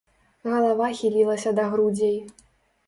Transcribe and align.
Галава 0.51 0.89
хілілася 1.01 1.55
да 1.61 1.71
грудзей. 1.77 2.17